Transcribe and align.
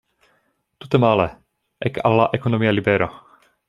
Tute 0.85 1.01
male, 1.03 1.27
ek 1.91 2.03
al 2.11 2.19
la 2.23 2.29
ekonomia 2.41 2.77
libero. 2.79 3.15